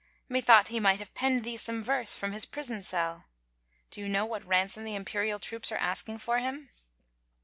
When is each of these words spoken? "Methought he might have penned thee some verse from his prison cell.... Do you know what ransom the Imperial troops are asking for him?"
"Methought 0.35 0.69
he 0.69 0.79
might 0.79 0.97
have 0.97 1.13
penned 1.13 1.43
thee 1.43 1.55
some 1.57 1.83
verse 1.83 2.15
from 2.15 2.31
his 2.31 2.47
prison 2.47 2.81
cell.... 2.81 3.25
Do 3.91 4.01
you 4.01 4.09
know 4.09 4.25
what 4.25 4.43
ransom 4.43 4.83
the 4.83 4.95
Imperial 4.95 5.37
troops 5.37 5.71
are 5.71 5.77
asking 5.77 6.17
for 6.17 6.39
him?" 6.39 6.71